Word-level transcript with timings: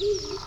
you 0.00 0.40